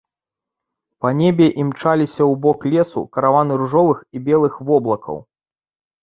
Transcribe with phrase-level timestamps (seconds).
[1.05, 5.21] Па небе імчаліся ў бок лесу караваны ружовых і белых воблакаў.